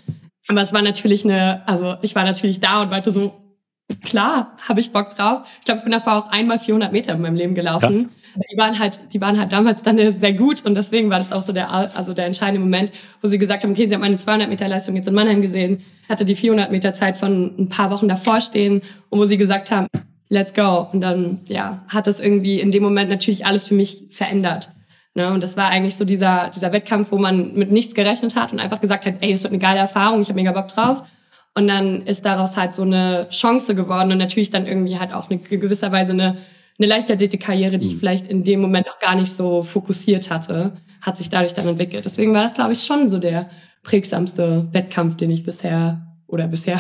[0.48, 3.49] Aber es war natürlich eine, also ich war natürlich da und meinte so,
[4.04, 5.42] klar, habe ich Bock drauf.
[5.60, 7.90] Ich glaube, ich bin davor auch einmal 400 Meter in meinem Leben gelaufen.
[7.90, 8.06] Krass.
[8.52, 11.42] Die waren halt, die waren halt damals dann sehr gut und deswegen war das auch
[11.42, 14.48] so der, also der entscheidende Moment, wo sie gesagt haben, okay, sie haben meine 200
[14.50, 18.08] Meter Leistung jetzt in Mannheim gesehen, hatte die 400 Meter Zeit von ein paar Wochen
[18.08, 19.88] davor stehen und wo sie gesagt haben,
[20.30, 20.88] let's go.
[20.94, 24.70] Und dann, ja, hat das irgendwie in dem Moment natürlich alles für mich verändert.
[25.16, 25.32] Ne?
[25.34, 28.60] Und das war eigentlich so dieser, dieser Wettkampf, wo man mit nichts gerechnet hat und
[28.60, 31.04] einfach gesagt hat, ey, das wird eine geile Erfahrung, ich habe mega Bock drauf.
[31.56, 35.30] Und dann ist daraus halt so eine Chance geworden und natürlich dann irgendwie halt auch
[35.30, 36.38] eine gewisser Weise eine,
[36.78, 38.00] eine Leichtathletik-Karriere, die ich mhm.
[38.00, 42.06] vielleicht in dem Moment auch gar nicht so fokussiert hatte, hat sich dadurch dann entwickelt.
[42.06, 43.50] Deswegen war das, glaube ich, schon so der
[43.84, 46.80] prägsamste Wettkampf, den ich bisher oder bisher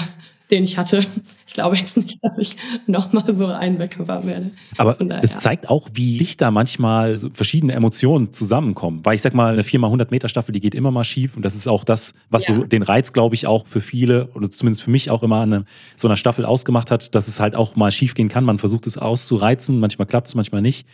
[0.51, 0.99] den ich hatte.
[1.49, 4.51] Ich glaube jetzt nicht, dass ich nochmal so einen Wettkampf werde.
[4.77, 9.03] Aber es zeigt auch, wie dicht da manchmal so verschiedene Emotionen zusammenkommen.
[9.03, 11.35] Weil ich sag mal, eine 4x100 Meter Staffel, die geht immer mal schief.
[11.35, 12.55] Und das ist auch das, was ja.
[12.55, 15.65] so den Reiz, glaube ich, auch für viele oder zumindest für mich auch immer an
[15.95, 18.45] so einer Staffel ausgemacht hat, dass es halt auch mal schief gehen kann.
[18.45, 19.79] Man versucht es auszureizen.
[19.79, 20.87] Manchmal klappt es, manchmal nicht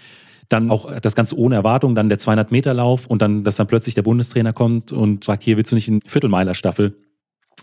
[0.48, 3.66] dann auch das Ganze ohne Erwartung, dann der 200 Meter Lauf und dann, dass dann
[3.68, 6.96] plötzlich der Bundestrainer kommt und sagt, hier willst du nicht in Viertelmeiler Staffel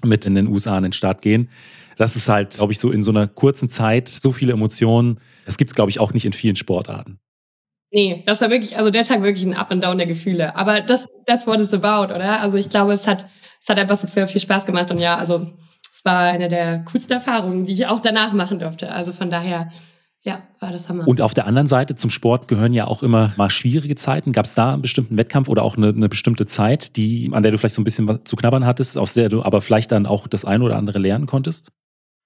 [0.05, 1.49] mit in den USA an den Start gehen
[1.97, 5.21] das ist halt, glaube ich, so in so einer kurzen Zeit so viele Emotionen.
[5.47, 7.19] Das gibt es, glaube ich, auch nicht in vielen Sportarten.
[7.91, 10.57] Nee, das war wirklich, also der Tag wirklich ein Up and Down der Gefühle.
[10.57, 12.41] Aber das, that's what it's about, oder?
[12.41, 13.27] Also ich glaube, es hat,
[13.61, 15.47] es hat einfach so viel, viel Spaß gemacht und ja, also
[15.93, 18.91] es war eine der coolsten Erfahrungen, die ich auch danach machen durfte.
[18.93, 19.69] Also von daher,
[20.23, 21.07] ja, war das Hammer.
[21.07, 24.33] Und auf der anderen Seite zum Sport gehören ja auch immer mal schwierige Zeiten.
[24.33, 27.53] Gab es da einen bestimmten Wettkampf oder auch eine, eine, bestimmte Zeit, die, an der
[27.53, 30.29] du vielleicht so ein bisschen zu knabbern hattest, aus der du aber vielleicht dann auch
[30.29, 31.73] das eine oder andere lernen konntest?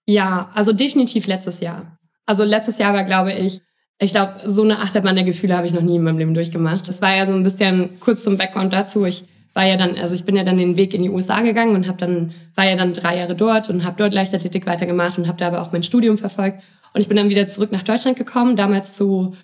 [0.06, 1.98] Ja, also definitiv letztes Jahr.
[2.24, 3.60] Also letztes Jahr war, glaube ich,
[3.98, 6.88] ich glaube, so eine Achterbahn der Gefühle habe ich noch nie in meinem Leben durchgemacht.
[6.88, 9.04] Das war ja so ein bisschen kurz zum Background dazu.
[9.04, 11.74] Ich war ja dann, also ich bin ja dann den Weg in die USA gegangen
[11.74, 15.26] und habe dann war ja dann drei Jahre dort und habe dort Leichtathletik weitergemacht und
[15.26, 16.62] habe da aber auch mein Studium verfolgt.
[16.92, 19.34] Und ich bin dann wieder zurück nach Deutschland gekommen, damals zu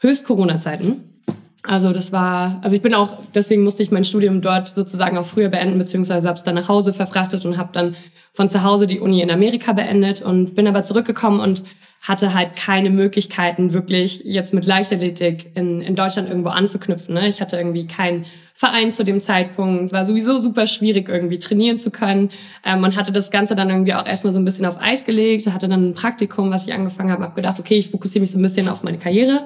[0.00, 1.22] Höchst-Corona-Zeiten.
[1.64, 5.26] Also das war, also ich bin auch, deswegen musste ich mein Studium dort sozusagen auch
[5.26, 7.96] früher beenden, beziehungsweise habe es dann nach Hause verfrachtet und habe dann
[8.32, 11.64] von zu Hause die Uni in Amerika beendet und bin aber zurückgekommen und
[12.00, 17.14] hatte halt keine Möglichkeiten, wirklich jetzt mit Leichtathletik in, in Deutschland irgendwo anzuknüpfen.
[17.14, 17.26] Ne?
[17.26, 19.82] Ich hatte irgendwie keinen Verein zu dem Zeitpunkt.
[19.82, 22.30] Es war sowieso super schwierig, irgendwie trainieren zu können.
[22.64, 25.52] Ähm, man hatte das Ganze dann irgendwie auch erstmal so ein bisschen auf Eis gelegt,
[25.52, 28.38] hatte dann ein Praktikum, was ich angefangen habe, habe gedacht, okay, ich fokussiere mich so
[28.38, 29.44] ein bisschen auf meine Karriere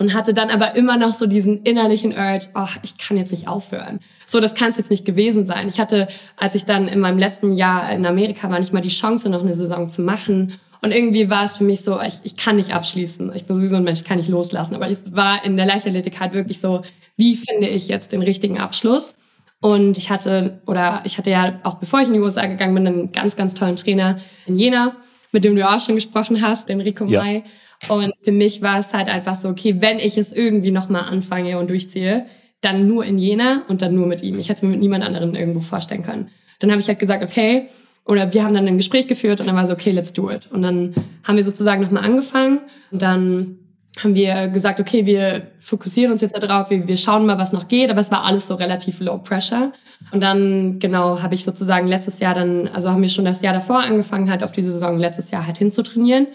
[0.00, 3.46] und hatte dann aber immer noch so diesen innerlichen Urge, ach, ich kann jetzt nicht
[3.46, 4.00] aufhören.
[4.24, 5.68] So, das kann es jetzt nicht gewesen sein.
[5.68, 6.08] Ich hatte,
[6.38, 9.42] als ich dann in meinem letzten Jahr in Amerika war, nicht mal die Chance, noch
[9.42, 10.54] eine Saison zu machen.
[10.80, 13.30] Und irgendwie war es für mich so, ich, ich kann nicht abschließen.
[13.34, 14.74] Ich bin sowieso ein Mensch, ich kann nicht loslassen.
[14.74, 16.80] Aber es war in der Leichtathletik halt wirklich so,
[17.18, 19.14] wie finde ich jetzt den richtigen Abschluss?
[19.60, 22.86] Und ich hatte, oder ich hatte ja auch bevor ich in die USA gegangen bin,
[22.86, 24.96] einen ganz, ganz tollen Trainer in Jena,
[25.30, 27.22] mit dem du auch schon gesprochen hast, den Rico ja.
[27.22, 27.44] May.
[27.88, 31.58] Und für mich war es halt einfach so, okay, wenn ich es irgendwie nochmal anfange
[31.58, 32.26] und durchziehe,
[32.60, 34.38] dann nur in Jena und dann nur mit ihm.
[34.38, 36.28] Ich hätte es mir mit niemand anderen irgendwo vorstellen können.
[36.58, 37.68] Dann habe ich halt gesagt, okay,
[38.04, 40.50] oder wir haben dann ein Gespräch geführt und dann war so, okay, let's do it.
[40.52, 40.94] Und dann
[41.26, 43.56] haben wir sozusagen nochmal angefangen und dann
[44.02, 47.68] haben wir gesagt, okay, wir fokussieren uns jetzt darauf, wir, wir schauen mal, was noch
[47.68, 49.72] geht, aber es war alles so relativ low pressure.
[50.12, 53.52] Und dann, genau, habe ich sozusagen letztes Jahr dann, also haben wir schon das Jahr
[53.52, 56.28] davor angefangen, halt auf diese Saison letztes Jahr halt hinzutrainieren.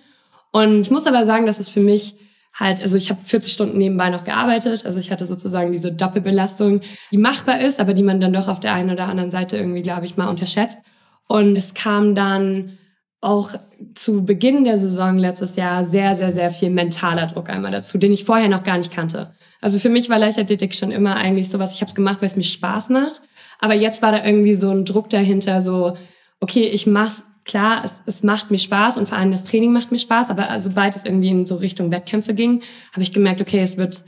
[0.56, 2.16] Und ich muss aber sagen, dass es für mich
[2.58, 4.86] halt, also ich habe 40 Stunden nebenbei noch gearbeitet.
[4.86, 6.80] Also ich hatte sozusagen diese Doppelbelastung,
[7.12, 9.82] die machbar ist, aber die man dann doch auf der einen oder anderen Seite irgendwie,
[9.82, 10.80] glaube ich, mal unterschätzt.
[11.28, 12.78] Und es kam dann
[13.20, 13.50] auch
[13.96, 18.14] zu Beginn der Saison letztes Jahr sehr, sehr, sehr viel mentaler Druck einmal dazu, den
[18.14, 19.34] ich vorher noch gar nicht kannte.
[19.60, 22.38] Also für mich war Leichtathletik schon immer eigentlich sowas, ich habe es gemacht, weil es
[22.38, 23.24] mir Spaß macht.
[23.60, 25.98] Aber jetzt war da irgendwie so ein Druck dahinter, so,
[26.40, 29.92] okay, ich mach's klar, es, es macht mir Spaß und vor allem das Training macht
[29.92, 33.60] mir Spaß, aber sobald es irgendwie in so Richtung Wettkämpfe ging, habe ich gemerkt, okay,
[33.60, 34.04] es wird,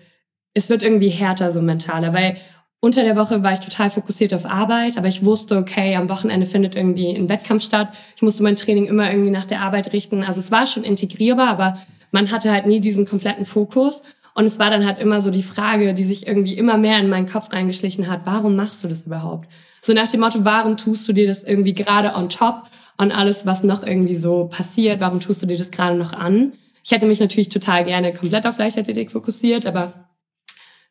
[0.53, 2.35] es wird irgendwie härter, so mentaler, weil
[2.79, 6.45] unter der Woche war ich total fokussiert auf Arbeit, aber ich wusste, okay, am Wochenende
[6.45, 7.89] findet irgendwie ein Wettkampf statt.
[8.15, 10.23] Ich musste mein Training immer irgendwie nach der Arbeit richten.
[10.23, 11.79] Also es war schon integrierbar, aber
[12.11, 14.03] man hatte halt nie diesen kompletten Fokus.
[14.35, 17.09] Und es war dann halt immer so die Frage, die sich irgendwie immer mehr in
[17.09, 19.49] meinen Kopf reingeschlichen hat, warum machst du das überhaupt?
[19.81, 22.69] So nach dem Motto, warum tust du dir das irgendwie gerade on top?
[22.97, 24.99] Und alles, was noch irgendwie so passiert.
[24.99, 26.53] Warum tust du dir das gerade noch an?
[26.83, 29.93] Ich hätte mich natürlich total gerne komplett auf Leichtathletik fokussiert, aber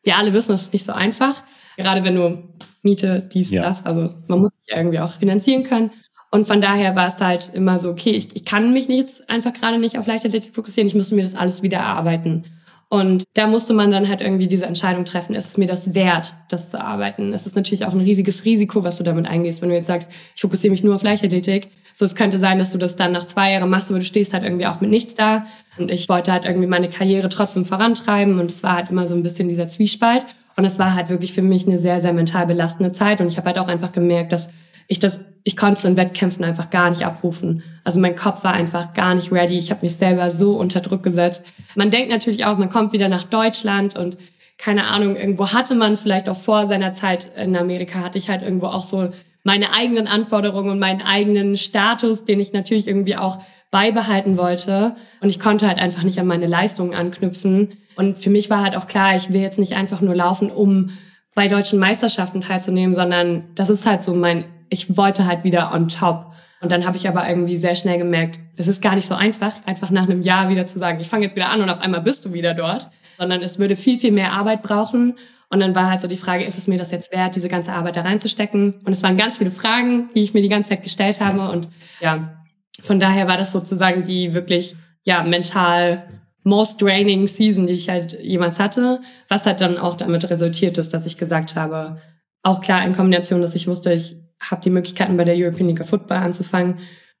[0.03, 1.43] wir alle wissen, es ist nicht so einfach.
[1.75, 2.43] Gerade wenn du
[2.81, 3.63] Miete, dies, ja.
[3.63, 5.91] das, also man muss sich irgendwie auch finanzieren können.
[6.31, 9.29] Und von daher war es halt immer so, okay, ich, ich kann mich nicht jetzt
[9.29, 12.45] einfach gerade nicht auf Leichtathletik fokussieren, ich musste mir das alles wieder erarbeiten.
[12.89, 16.35] Und da musste man dann halt irgendwie diese Entscheidung treffen, ist es mir das wert,
[16.49, 17.33] das zu arbeiten?
[17.33, 20.09] Es ist natürlich auch ein riesiges Risiko, was du damit eingehst, wenn du jetzt sagst,
[20.33, 21.67] ich fokussiere mich nur auf Leichtathletik.
[21.91, 24.33] So, es könnte sein, dass du das dann nach zwei Jahren machst, aber du stehst
[24.33, 25.45] halt irgendwie auch mit nichts da.
[25.77, 29.15] Und ich wollte halt irgendwie meine Karriere trotzdem vorantreiben und es war halt immer so
[29.15, 30.25] ein bisschen dieser Zwiespalt.
[30.55, 33.19] Und es war halt wirklich für mich eine sehr, sehr mental belastende Zeit.
[33.19, 34.49] Und ich habe halt auch einfach gemerkt, dass
[34.87, 37.63] ich das, ich konnte in Wettkämpfen einfach gar nicht abrufen.
[37.83, 39.57] Also mein Kopf war einfach gar nicht ready.
[39.57, 41.45] Ich habe mich selber so unter Druck gesetzt.
[41.75, 44.17] Man denkt natürlich auch, man kommt wieder nach Deutschland und
[44.57, 48.41] keine Ahnung, irgendwo hatte man vielleicht auch vor seiner Zeit in Amerika, hatte ich halt
[48.41, 49.09] irgendwo auch so
[49.43, 53.39] meine eigenen Anforderungen und meinen eigenen Status, den ich natürlich irgendwie auch
[53.71, 54.95] beibehalten wollte.
[55.21, 57.77] Und ich konnte halt einfach nicht an meine Leistungen anknüpfen.
[57.95, 60.89] Und für mich war halt auch klar, ich will jetzt nicht einfach nur laufen, um
[61.35, 65.87] bei deutschen Meisterschaften teilzunehmen, sondern das ist halt so mein ich wollte halt wieder on
[65.87, 66.33] top.
[66.59, 69.53] Und dann habe ich aber irgendwie sehr schnell gemerkt, es ist gar nicht so einfach,
[69.65, 72.01] einfach nach einem Jahr wieder zu sagen, ich fange jetzt wieder an und auf einmal
[72.01, 75.15] bist du wieder dort, sondern es würde viel, viel mehr Arbeit brauchen.
[75.49, 77.73] Und dann war halt so die Frage, ist es mir das jetzt wert, diese ganze
[77.73, 78.81] Arbeit da reinzustecken?
[78.83, 81.49] Und es waren ganz viele Fragen, die ich mir die ganze Zeit gestellt habe.
[81.49, 81.69] Und
[82.01, 82.43] ja,
[82.81, 84.75] von daher war das sozusagen die wirklich,
[85.05, 86.03] ja, mental
[86.43, 90.93] most draining Season, die ich halt jemals hatte, was halt dann auch damit resultiert ist,
[90.93, 92.01] dass ich gesagt habe,
[92.41, 95.81] auch klar in Kombination, dass ich wusste, ich habe die Möglichkeiten bei der European League
[95.81, 96.79] of Football anzufangen.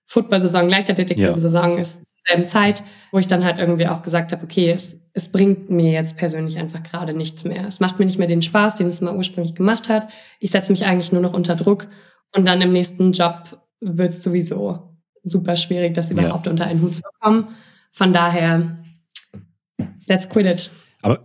[0.09, 1.79] Football-Saison, Leichtathletik-Saison ja.
[1.79, 5.29] ist zur selben Zeit, wo ich dann halt irgendwie auch gesagt habe, okay, es, es
[5.33, 7.65] bringt mir jetzt persönlich einfach gerade nichts mehr.
[7.65, 10.07] Es macht mir nicht mehr den Spaß, den es mal ursprünglich gemacht hat.
[10.39, 11.87] Ich setze mich eigentlich nur noch unter Druck
[12.33, 16.51] und dann im nächsten Job wird sowieso super schwierig, das überhaupt ja.
[16.51, 17.49] unter einen Hut zu bekommen.
[17.91, 18.77] Von daher,
[20.07, 20.71] let's quit it.
[21.01, 21.19] Aber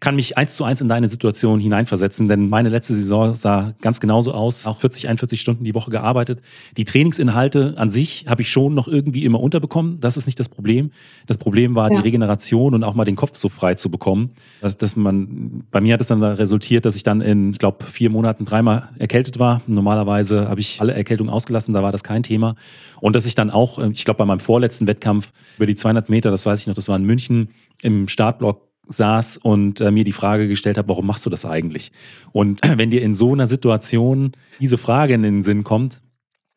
[0.00, 3.98] kann mich eins zu eins in deine Situation hineinversetzen, denn meine letzte Saison sah ganz
[4.00, 4.66] genauso aus.
[4.66, 6.40] Auch 40, 41 Stunden die Woche gearbeitet.
[6.76, 9.98] Die Trainingsinhalte an sich habe ich schon noch irgendwie immer unterbekommen.
[10.00, 10.92] Das ist nicht das Problem.
[11.26, 11.96] Das Problem war ja.
[11.96, 14.30] die Regeneration und auch mal den Kopf so frei zu bekommen.
[14.60, 17.84] Dass, dass man, bei mir hat es dann resultiert, dass ich dann in, ich glaube,
[17.84, 19.62] vier Monaten dreimal erkältet war.
[19.66, 22.54] Normalerweise habe ich alle Erkältungen ausgelassen, da war das kein Thema.
[23.00, 26.30] Und dass ich dann auch, ich glaube, bei meinem vorletzten Wettkampf über die 200 Meter,
[26.30, 27.48] das weiß ich noch, das war in München,
[27.82, 31.92] im Startblock saß und äh, mir die Frage gestellt habe, warum machst du das eigentlich?
[32.32, 36.00] Und wenn dir in so einer Situation diese Frage in den Sinn kommt,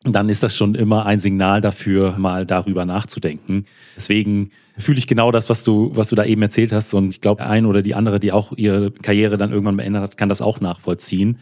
[0.04, 3.66] dann ist das schon immer ein Signal dafür, mal darüber nachzudenken.
[3.96, 6.92] Deswegen fühle ich genau das, was du, was du da eben erzählt hast.
[6.94, 10.16] Und ich glaube, ein oder die andere, die auch ihre Karriere dann irgendwann beendet hat,
[10.16, 11.38] kann das auch nachvollziehen.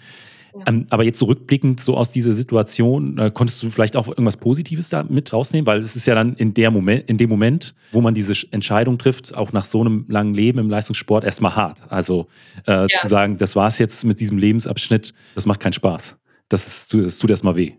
[0.66, 4.88] Ähm, aber jetzt zurückblickend so aus dieser Situation, äh, konntest du vielleicht auch irgendwas Positives
[4.88, 5.66] da mit rausnehmen?
[5.66, 8.98] Weil es ist ja dann in, der Moment, in dem Moment, wo man diese Entscheidung
[8.98, 11.80] trifft, auch nach so einem langen Leben im Leistungssport erstmal hart.
[11.88, 12.26] Also
[12.66, 12.86] äh, ja.
[13.00, 16.18] zu sagen, das war's jetzt mit diesem Lebensabschnitt, das macht keinen Spaß.
[16.48, 17.74] Das, ist, das tut erstmal weh.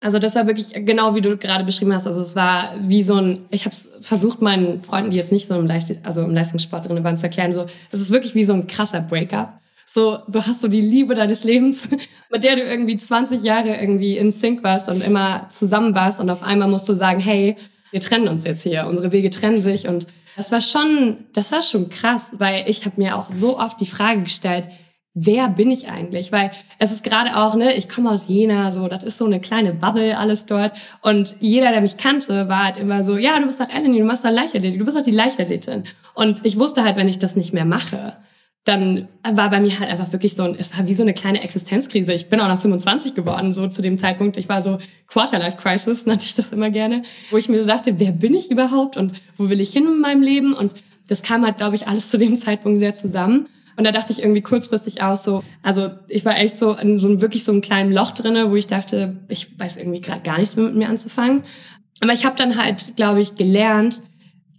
[0.00, 2.06] Also das war wirklich genau wie du gerade beschrieben hast.
[2.06, 5.48] Also es war wie so ein, ich habe es versucht meinen Freunden, die jetzt nicht
[5.48, 7.52] so im, Leicht, also im Leistungssport drin waren, zu erklären.
[7.52, 9.58] So, das ist wirklich wie so ein krasser Breakup.
[9.88, 11.88] So, du hast so die Liebe deines Lebens,
[12.30, 16.28] mit der du irgendwie 20 Jahre irgendwie in Sync warst und immer zusammen warst und
[16.28, 17.56] auf einmal musst du sagen, hey,
[17.92, 21.62] wir trennen uns jetzt hier, unsere Wege trennen sich und das war schon, das war
[21.62, 24.68] schon krass, weil ich habe mir auch so oft die Frage gestellt,
[25.14, 26.32] wer bin ich eigentlich?
[26.32, 29.40] Weil es ist gerade auch, ne, ich komme aus Jena, so, das ist so eine
[29.40, 30.72] kleine Bubble, alles dort.
[31.00, 34.04] Und jeder, der mich kannte, war halt immer so, ja, du bist doch Eleni, du
[34.04, 35.84] machst doch Leichtathletik, du bist doch die Leichtathletin.
[36.14, 38.16] Und ich wusste halt, wenn ich das nicht mehr mache,
[38.66, 41.40] dann war bei mir halt einfach wirklich so ein, es war wie so eine kleine
[41.40, 42.12] Existenzkrise.
[42.12, 44.36] Ich bin auch noch 25 geworden, so zu dem Zeitpunkt.
[44.36, 48.00] Ich war so Quarterlife Crisis, nannte ich das immer gerne, wo ich mir so dachte,
[48.00, 50.52] wer bin ich überhaupt und wo will ich hin in meinem Leben?
[50.52, 50.72] Und
[51.06, 53.46] das kam halt, glaube ich, alles zu dem Zeitpunkt sehr zusammen.
[53.76, 57.06] Und da dachte ich irgendwie kurzfristig auch so, also ich war echt so in so
[57.06, 60.38] einem, wirklich so einem kleinen Loch drinne, wo ich dachte, ich weiß irgendwie gerade gar
[60.38, 61.44] nichts mehr mit mir anzufangen.
[62.00, 64.02] Aber ich habe dann halt, glaube ich, gelernt,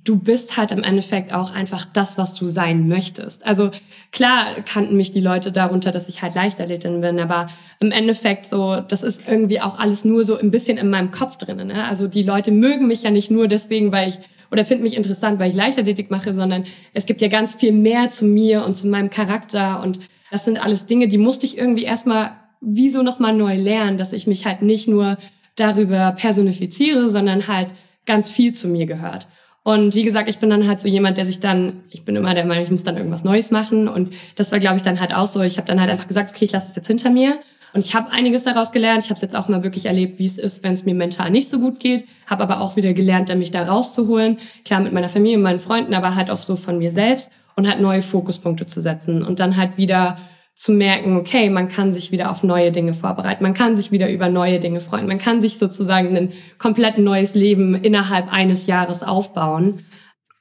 [0.08, 3.46] du bist halt im Endeffekt auch einfach das, was du sein möchtest.
[3.46, 3.72] Also
[4.12, 7.48] klar kannten mich die Leute darunter, dass ich halt Leichtathletin bin, aber
[7.80, 11.38] im Endeffekt so, das ist irgendwie auch alles nur so ein bisschen in meinem Kopf
[11.38, 11.67] drin.
[11.67, 11.84] Ne?
[11.84, 15.41] Also die Leute mögen mich ja nicht nur deswegen, weil ich oder finden mich interessant,
[15.41, 18.88] weil ich Leichtathletik mache, sondern es gibt ja ganz viel mehr zu mir und zu
[18.88, 20.00] meinem Charakter und
[20.32, 24.26] das sind alles Dinge, die musste ich irgendwie erstmal wieso nochmal neu lernen, dass ich
[24.26, 25.17] mich halt nicht nur
[25.56, 27.70] darüber personifiziere, sondern halt
[28.06, 29.28] ganz viel zu mir gehört.
[29.67, 32.34] Und wie gesagt, ich bin dann halt so jemand, der sich dann, ich bin immer
[32.34, 33.89] der Meinung, ich muss dann irgendwas Neues machen.
[33.89, 35.41] Und das war, glaube ich, dann halt auch so.
[35.41, 37.38] Ich habe dann halt einfach gesagt, okay, ich lasse es jetzt hinter mir.
[37.73, 39.03] Und ich habe einiges daraus gelernt.
[39.03, 41.32] Ich habe es jetzt auch mal wirklich erlebt, wie es ist, wenn es mir mental
[41.32, 42.06] nicht so gut geht.
[42.27, 44.38] Habe aber auch wieder gelernt, mich da rauszuholen.
[44.63, 47.82] Klar mit meiner Familie, meinen Freunden, aber halt auch so von mir selbst und halt
[47.82, 50.15] neue Fokuspunkte zu setzen und dann halt wieder
[50.58, 54.10] zu merken, okay, man kann sich wieder auf neue Dinge vorbereiten, man kann sich wieder
[54.10, 59.04] über neue Dinge freuen, man kann sich sozusagen ein komplett neues Leben innerhalb eines Jahres
[59.04, 59.86] aufbauen.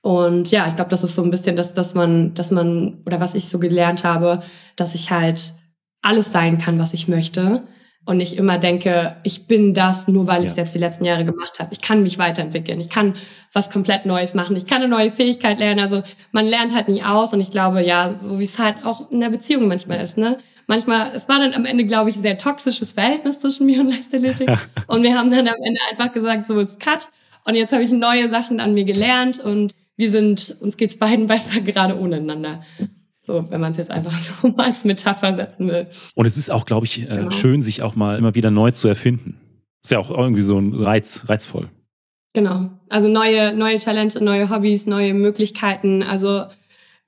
[0.01, 3.21] Und ja, ich glaube, das ist so ein bisschen das, dass man, dass man, oder
[3.21, 4.41] was ich so gelernt habe,
[4.77, 5.53] dass ich halt
[6.01, 7.63] alles sein kann, was ich möchte
[8.07, 11.25] und nicht immer denke, ich bin das nur, weil ich es jetzt die letzten Jahre
[11.25, 11.71] gemacht habe.
[11.73, 13.15] Ich kann mich weiterentwickeln, ich kann
[13.53, 15.81] was komplett Neues machen, ich kann eine neue Fähigkeit lernen.
[15.81, 19.11] Also man lernt halt nie aus und ich glaube, ja, so wie es halt auch
[19.11, 20.39] in der Beziehung manchmal ist, ne?
[20.69, 23.89] Manchmal, es war dann am Ende, glaube ich, ein sehr toxisches Verhältnis zwischen mir und
[23.89, 24.49] Leichtathletik.
[24.87, 27.09] und wir haben dann am Ende einfach gesagt, so ist Cut.
[27.45, 31.27] Und jetzt habe ich neue Sachen an mir gelernt und wir sind, uns geht's beiden
[31.29, 32.63] besser gerade ohne einander.
[33.27, 35.89] So, wenn man es jetzt einfach so mal als Metapher setzen will.
[36.15, 37.31] Und es ist auch, glaube ich, äh, genau.
[37.33, 39.41] schön, sich auch mal immer wieder neu zu erfinden.
[39.83, 41.69] Ist ja auch irgendwie so ein Reiz, reizvoll.
[42.35, 42.71] Genau.
[42.89, 46.05] Also neue, neue Talente, neue Hobbys, neue Möglichkeiten.
[46.05, 46.45] Also,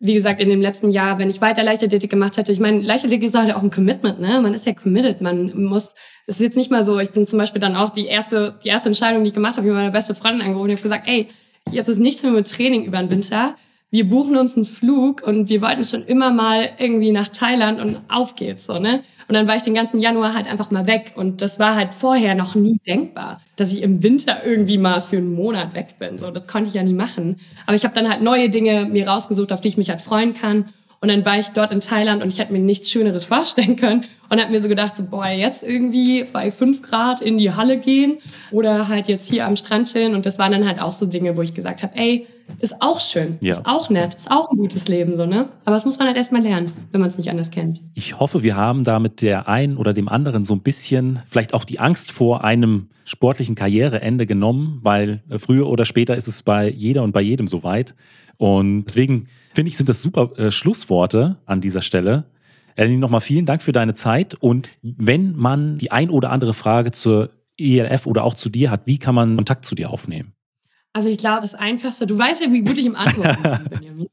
[0.00, 3.28] wie gesagt, in dem letzten Jahr, wenn ich weiter Leichtathletik gemacht hätte, ich meine, Leichtathletik
[3.28, 4.40] ist halt auch ein Commitment, ne?
[4.40, 5.20] Man ist ja committed.
[5.20, 5.94] Man muss,
[6.26, 8.68] es ist jetzt nicht mal so, ich bin zum Beispiel dann auch die erste, die
[8.68, 11.06] erste Entscheidung, die ich gemacht habe, ich habe meine beste Freundin angerufen und habe gesagt,
[11.06, 11.28] ey,
[11.70, 13.54] jetzt ist nichts mehr mit Training über den Winter
[13.90, 18.00] wir buchen uns einen Flug und wir wollten schon immer mal irgendwie nach Thailand und
[18.08, 19.00] auf geht's so, ne?
[19.28, 21.92] Und dann war ich den ganzen Januar halt einfach mal weg und das war halt
[21.92, 26.16] vorher noch nie denkbar, dass ich im Winter irgendwie mal für einen Monat weg bin.
[26.18, 27.36] So, das konnte ich ja nie machen.
[27.66, 30.34] Aber ich habe dann halt neue Dinge mir rausgesucht, auf die ich mich halt freuen
[30.34, 30.66] kann
[31.00, 34.04] und dann war ich dort in Thailand und ich hätte mir nichts Schöneres vorstellen können
[34.28, 37.78] und habe mir so gedacht, so, boah, jetzt irgendwie bei fünf Grad in die Halle
[37.78, 38.18] gehen
[38.50, 40.14] oder halt jetzt hier am Strand chillen.
[40.14, 42.26] Und das waren dann halt auch so Dinge, wo ich gesagt habe, ey,
[42.60, 43.50] ist auch schön, ja.
[43.50, 45.50] ist auch nett, ist auch ein gutes Leben, so, ne?
[45.66, 47.80] Aber das muss man halt erstmal lernen, wenn man es nicht anders kennt.
[47.94, 51.52] Ich hoffe, wir haben da mit der einen oder dem anderen so ein bisschen vielleicht
[51.52, 56.68] auch die Angst vor einem sportlichen Karriereende genommen, weil früher oder später ist es bei
[56.70, 57.94] jeder und bei jedem soweit.
[58.38, 62.24] Und deswegen finde ich, sind das super äh, Schlussworte an dieser Stelle.
[62.76, 64.34] Eleni, nochmal vielen Dank für deine Zeit.
[64.34, 68.82] Und wenn man die ein oder andere Frage zur ELF oder auch zu dir hat,
[68.86, 70.32] wie kann man Kontakt zu dir aufnehmen?
[70.92, 74.06] Also ich glaube, das Einfachste, du weißt ja, wie gut ich im Antworten bin, Benjamin.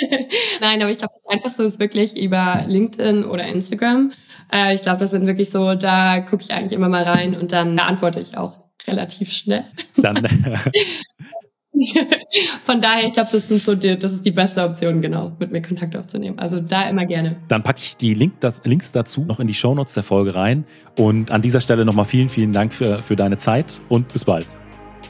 [0.60, 4.12] Nein, aber ich glaube, das Einfachste ist wirklich über LinkedIn oder Instagram.
[4.52, 7.52] Äh, ich glaube, das sind wirklich so, da gucke ich eigentlich immer mal rein und
[7.52, 9.64] dann da antworte ich auch relativ schnell.
[9.96, 10.16] Dann,
[12.62, 15.52] Von daher, ich glaube, das sind so die, das ist die beste Option, genau, mit
[15.52, 16.38] mir Kontakt aufzunehmen.
[16.38, 17.36] Also da immer gerne.
[17.48, 20.64] Dann packe ich die Link, das, Links dazu noch in die Shownotes der Folge rein.
[20.98, 24.46] Und an dieser Stelle nochmal vielen, vielen Dank für, für deine Zeit und bis bald.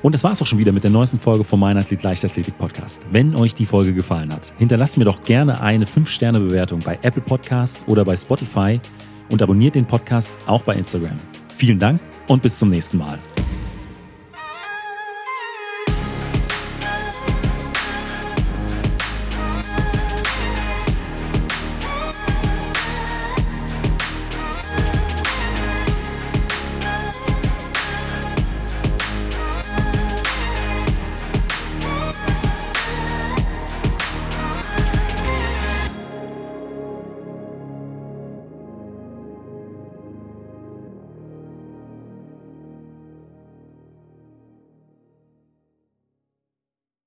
[0.02, 2.58] Und das war es auch schon wieder mit der neuesten Folge vom Mein Athlet Leichtathletik
[2.58, 3.02] Podcast.
[3.12, 7.84] Wenn euch die Folge gefallen hat, hinterlasst mir doch gerne eine 5-Sterne-Bewertung bei Apple Podcast
[7.86, 8.80] oder bei Spotify
[9.30, 11.16] und abonniert den Podcast auch bei Instagram.
[11.56, 13.18] Vielen Dank und bis zum nächsten Mal.